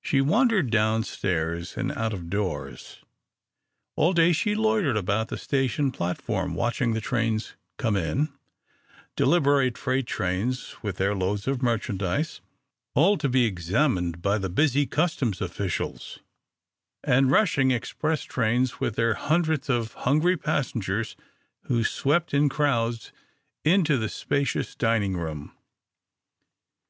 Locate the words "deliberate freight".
9.16-10.06